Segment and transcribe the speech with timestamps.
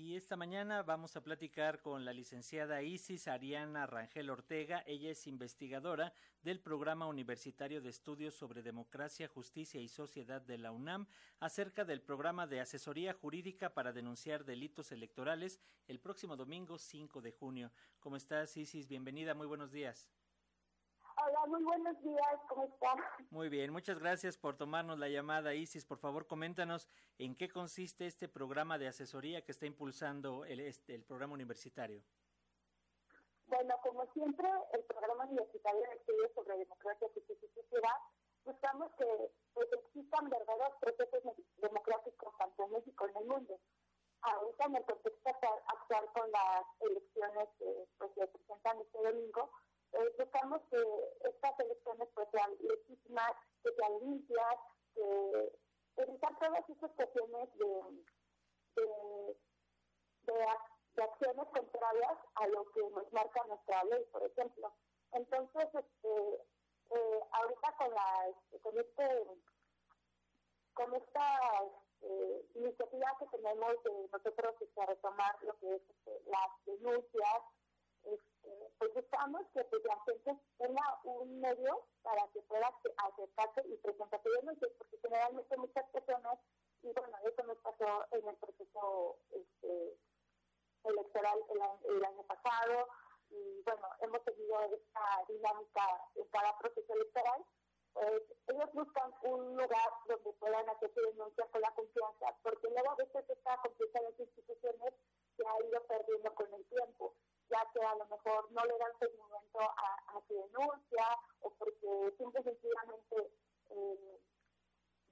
[0.00, 4.84] Y esta mañana vamos a platicar con la licenciada Isis Ariana Rangel Ortega.
[4.86, 10.70] Ella es investigadora del Programa Universitario de Estudios sobre Democracia, Justicia y Sociedad de la
[10.70, 11.08] UNAM
[11.40, 15.58] acerca del programa de asesoría jurídica para denunciar delitos electorales
[15.88, 17.72] el próximo domingo 5 de junio.
[17.98, 18.86] ¿Cómo estás, Isis?
[18.86, 20.08] Bienvenida, muy buenos días.
[21.24, 22.98] Hola, muy buenos días, ¿cómo están?
[23.30, 25.84] Muy bien, muchas gracias por tomarnos la llamada, Isis.
[25.84, 26.88] Por favor, coméntanos
[27.18, 32.02] en qué consiste este programa de asesoría que está impulsando el, este, el programa universitario.
[33.46, 37.98] Bueno, como siempre, el programa universitario de estudios sobre democracia, justicia y sociedad,
[38.44, 41.22] buscamos que pues, existan verdaderos procesos
[41.56, 43.60] democráticos tanto en México como en el mundo.
[44.20, 45.30] Ahorita en el contexto
[45.66, 49.50] actual con las elecciones que pues, se presentan este domingo,
[49.92, 50.78] eh, buscamos que
[51.28, 54.56] estas elecciones pues sean legítimas, que sean limpias,
[54.94, 55.52] que
[55.96, 58.04] evitar todas esas cuestiones de,
[58.76, 59.36] de,
[60.22, 64.72] de, acciones contrarias a lo que nos marca nuestra ley, por ejemplo.
[65.12, 66.34] Entonces, este,
[66.90, 69.26] eh, ahorita con la con este
[70.74, 71.38] con esta
[72.00, 77.57] este, iniciativa que tenemos de nosotros este, retomar lo que es este, las denuncias este,
[79.52, 85.56] que la gente tenga un medio para que pueda acercarse y presentarse denuncias, porque generalmente
[85.56, 86.38] muchas personas,
[86.82, 89.98] y bueno, eso nos pasó en el proceso este,
[90.84, 91.38] electoral
[91.88, 92.88] el, año pasado,
[93.30, 95.82] y bueno, hemos tenido esta dinámica
[96.14, 97.44] en cada proceso electoral,
[97.94, 102.90] pues ellos buscan un lugar donde puedan hacer su denuncia con la confianza, porque luego
[102.90, 104.94] a veces esta confianza de las instituciones
[105.36, 107.14] se ha ido perdiendo con el tiempo
[107.50, 111.06] ya que a lo mejor no le dan seguimiento a, a su denuncia
[111.40, 113.30] o porque simple y sencillamente
[113.70, 114.20] eh,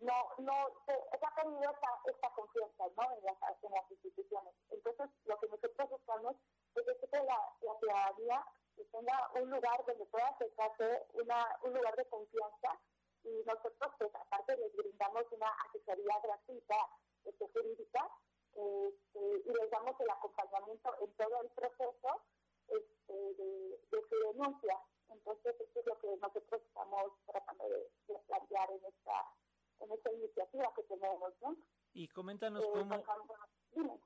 [0.00, 0.54] no no
[0.86, 3.12] se, ha perdido esta, esta confianza ¿no?
[3.16, 4.54] en, las, en las instituciones.
[4.70, 6.36] Entonces, lo que nosotros buscamos
[6.74, 8.44] es que la, la ciudadanía
[8.90, 12.78] tenga un lugar donde pueda acercarse, una, un lugar de confianza
[13.22, 16.76] y nosotros, pues, aparte les brindamos una asesoría gratuita
[17.24, 18.10] este, jurídica
[18.54, 22.22] este, y les damos el acompañamiento en todo el proceso
[22.68, 24.78] este, de, su denuncia.
[25.08, 27.90] Entonces, esto es lo que nosotros estamos tratando de,
[28.26, 29.34] plantear en esta,
[29.80, 31.32] en esta iniciativa que tenemos.
[31.42, 31.56] ¿no?
[31.92, 33.04] Y coméntanos eh, cómo...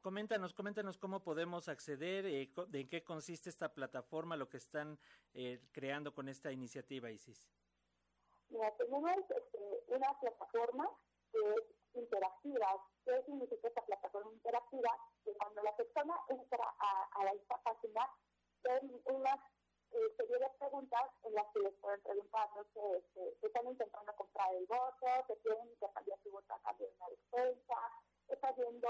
[0.01, 4.99] Coméntanos, coméntanos cómo podemos acceder, eh, de qué consiste esta plataforma, lo que están
[5.35, 7.51] eh, creando con esta iniciativa, Isis.
[8.49, 10.91] Mira, tenemos este, una plataforma
[11.33, 12.67] que es interactiva.
[13.05, 14.91] ¿Qué significa esta plataforma interactiva?
[15.25, 18.09] Que cuando la persona entra a, a esta página,
[18.63, 19.41] ven unas
[19.91, 24.13] eh, serie de preguntas en las que les pueden preguntar, no sé, este, están intentando
[24.17, 27.79] comprar el voto, se tienen que cambiar su voto a cambio de una despensa,
[28.29, 28.89] está viendo,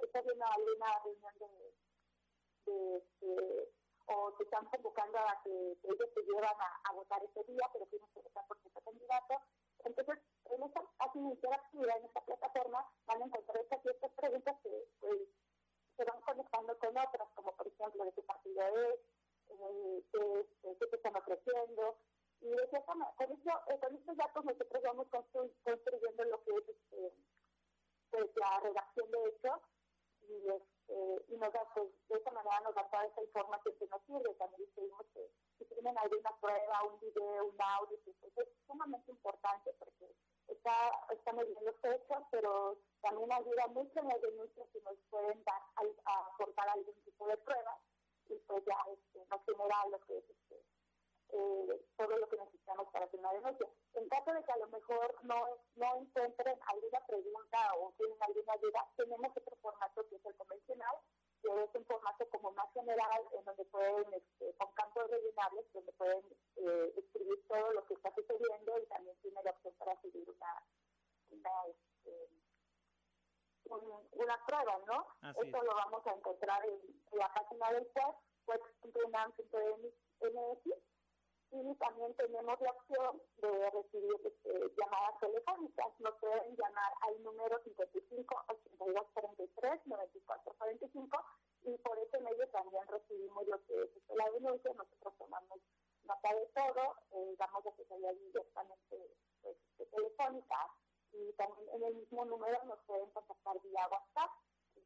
[0.00, 3.68] está, viendo alguna reunión de, de, este,
[4.06, 8.08] o te están convocando a que, ellos te llevan a, votar ese día, pero tienes
[8.10, 9.34] que votar por cierto candidato.
[11.54, 15.18] Entonces, en esta esta plataforma, van a encontrar estas ciertas preguntas que pues,
[15.96, 19.00] se van conectando con otras, como por ejemplo de qué partido es,
[19.48, 21.96] eh, qué, qué, te están ofreciendo.
[22.40, 26.68] Y de cierta con, eso, eh, con estos datos nosotros vamos construyendo lo que es
[26.68, 27.12] este,
[28.10, 29.60] pues, la redacción de hechos
[30.22, 33.86] y, este, y nos da, pues, de esa manera nos da toda esa información que
[33.86, 34.34] nos sirve.
[34.34, 39.72] También decidimos que si tienen alguna prueba, un video, un audio, pues, es sumamente importante
[39.78, 40.04] porque
[41.34, 46.26] mediendo los hechos, pero también ayuda mucho en las denuncias que nos pueden dar a,
[46.32, 47.78] aportar algún tipo de prueba
[48.28, 50.56] y pues ya este, nos genera lo que es este,
[51.30, 53.68] eh, todo lo que necesitamos para hacer una denuncia.
[53.94, 55.36] En caso de que a lo mejor no,
[55.76, 60.96] no encuentren alguna pregunta o tienen alguna duda, tenemos otro formato que es el convencional,
[61.42, 65.92] que es un formato como más general en donde pueden, este, con campos rellenables, donde
[65.92, 66.24] pueden
[66.56, 70.62] eh, escribir todo lo que está sucediendo y también tiene la opción para seguir una,
[71.30, 72.28] una este,
[74.12, 75.06] una prueba, ¿no?
[75.30, 76.78] Eso lo vamos a encontrar en,
[77.18, 78.14] la página del web,
[78.46, 79.44] web.unam.mx,
[81.50, 85.86] y también tenemos la opción de recibir este, llamadas telefónicas.
[86.00, 91.24] Nos pueden llamar al número 55 82 43 94 45
[91.62, 94.72] y por ese medio también recibimos lo que es este, la denuncia.
[94.74, 95.60] Nosotros tomamos
[96.04, 99.10] nota de todo, eh, damos asesoría directamente
[99.40, 99.56] pues,
[99.90, 100.70] telefónica
[101.12, 104.30] y también en el mismo número nos pueden contactar vía WhatsApp
[104.74, 104.80] y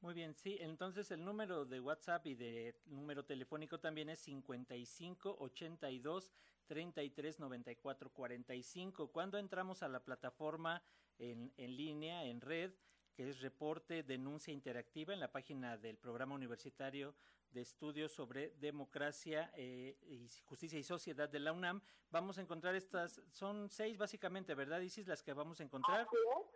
[0.00, 5.36] Muy bien, sí, entonces el número de WhatsApp y de número telefónico también es 55
[5.40, 6.32] 82
[6.66, 9.10] 33 94 45.
[9.10, 10.82] Cuando entramos a la plataforma
[11.18, 12.72] en, en línea, en red,
[13.16, 17.14] que es reporte denuncia interactiva en la página del programa universitario
[17.50, 21.80] de estudios sobre democracia eh, y justicia y sociedad de la UNAM.
[22.10, 25.06] Vamos a encontrar estas, son seis básicamente, ¿verdad, Isis?
[25.06, 26.06] Las que vamos a encontrar.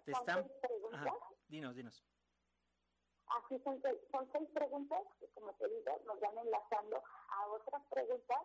[0.05, 0.47] Te están...
[1.49, 2.05] Dinos, dinos.
[3.27, 3.81] Así son,
[4.11, 8.39] son seis preguntas que, como te digo, nos van enlazando a otras preguntas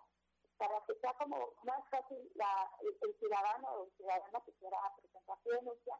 [0.57, 5.49] para que sea como más fácil la, el, ciudadano o ciudadana que quiera presentar su
[5.49, 5.99] denuncia,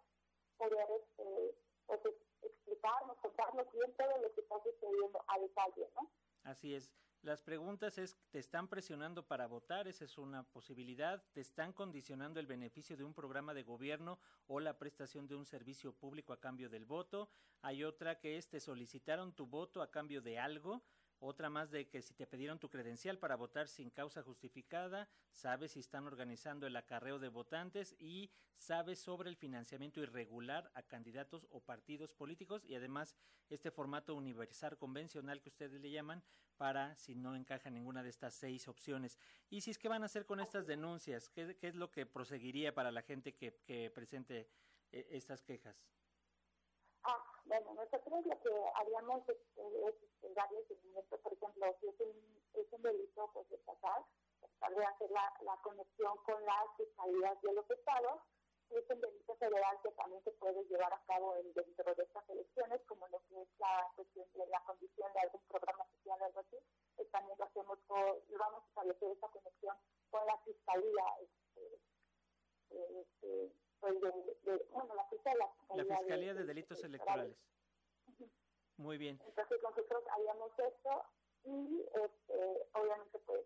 [0.58, 1.56] poder este,
[1.88, 6.10] pues, explicarnos, contarnos bien todo lo que está sucediendo a detalle, ¿no?
[6.44, 6.92] Así es.
[7.26, 9.88] Las preguntas es, ¿te están presionando para votar?
[9.88, 11.24] Esa es una posibilidad.
[11.34, 15.48] ¿Te están condicionando el beneficio de un programa de gobierno o la prestación de un
[15.48, 17.30] servicio público a cambio del voto?
[17.64, 20.84] Hay otra que es, ¿te solicitaron tu voto a cambio de algo?
[21.28, 25.72] Otra más de que si te pidieron tu credencial para votar sin causa justificada, sabes
[25.72, 31.48] si están organizando el acarreo de votantes y sabes sobre el financiamiento irregular a candidatos
[31.50, 33.16] o partidos políticos y además
[33.50, 36.24] este formato universal convencional que ustedes le llaman
[36.58, 39.18] para si no encaja ninguna de estas seis opciones.
[39.50, 42.76] Y si es que van a hacer con estas denuncias, ¿qué, es lo que proseguiría
[42.76, 44.48] para la gente que, que presente
[44.92, 45.76] eh, estas quejas?
[47.46, 49.38] Bueno, nosotros lo que haríamos es,
[50.36, 54.04] darle seguimiento, por ejemplo, si es un, es un delito pues, de pasar,
[54.40, 58.22] tratar de hacer la, la conexión con las fiscalías de los estados,
[58.68, 62.04] si es un delito federal que también se puede llevar a cabo en, dentro de
[62.04, 66.22] estas elecciones, como lo que es la cuestión de la condición de algún programa social
[66.22, 66.58] o algo así,
[66.96, 68.00] pues también lo hacemos con,
[68.40, 69.76] vamos a establecer esa conexión
[70.10, 71.80] con la fiscalía, este,
[73.00, 77.38] este, pues de, bueno, la fiscalía, la fiscalía de, Delitos Electorales.
[79.02, 81.04] Entonces nosotros haríamos esto
[81.44, 83.46] y este, obviamente pues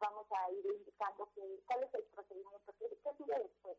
[0.00, 3.78] vamos a ir indicando que, cuál es el procedimiento, qué, qué sigue después.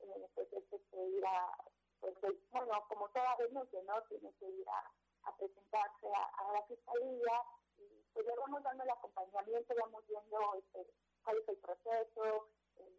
[0.00, 1.64] Eh, pues es este, ir a,
[2.00, 2.14] pues,
[2.52, 4.02] bueno, como toda denuncia, ¿no?
[4.04, 4.92] Tiene que ir a,
[5.38, 7.42] presentarse a, la fiscalía
[7.78, 10.86] y pues le vamos dando el acompañamiento, vamos viendo este,
[11.24, 12.98] cuál es el proceso, eh,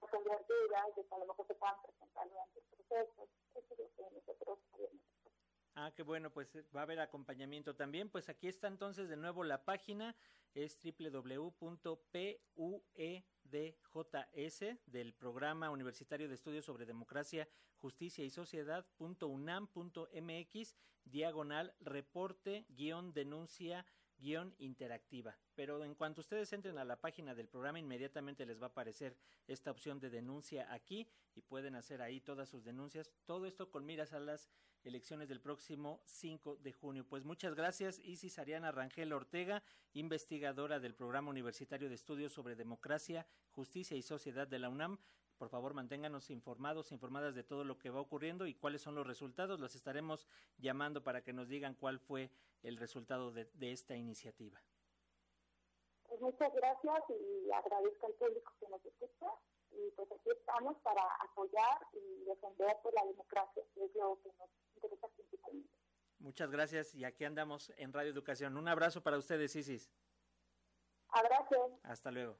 [0.00, 3.28] resolver dudas de que a lo mejor se puedan presentar durante el proceso.
[3.54, 5.21] Eso es lo que nosotros haremos.
[5.74, 8.10] Ah, qué bueno, pues eh, va a haber acompañamiento también.
[8.10, 10.14] Pues aquí está entonces de nuevo la página,
[10.54, 11.96] es www.puedjs
[14.86, 17.48] del Programa Universitario de Estudios sobre Democracia,
[17.78, 23.86] Justicia y Sociedad.unam.mx, diagonal reporte guion denuncia
[24.22, 25.36] guion interactiva.
[25.54, 29.16] Pero en cuanto ustedes entren a la página del programa, inmediatamente les va a aparecer
[29.46, 33.10] esta opción de denuncia aquí y pueden hacer ahí todas sus denuncias.
[33.26, 34.48] Todo esto con miras a las
[34.84, 37.04] elecciones del próximo 5 de junio.
[37.06, 43.26] Pues muchas gracias, Isis Ariana Rangel Ortega, investigadora del Programa Universitario de Estudios sobre Democracia,
[43.50, 44.98] Justicia y Sociedad de la UNAM.
[45.42, 49.04] Por favor, manténganos informados, informadas de todo lo que va ocurriendo y cuáles son los
[49.04, 49.58] resultados.
[49.58, 52.30] Los estaremos llamando para que nos digan cuál fue
[52.62, 54.62] el resultado de, esta iniciativa.
[56.06, 59.26] Pues muchas gracias y agradezco al público que nos escucha
[59.72, 64.28] y pues aquí estamos para apoyar y defender por la democracia, que es lo que
[64.38, 65.74] nos interesa principalmente.
[66.20, 68.56] Muchas gracias y aquí andamos en Radio Educación.
[68.56, 69.90] Un abrazo para ustedes, Isis.
[71.08, 71.80] Abrazo.
[71.82, 72.38] Hasta luego.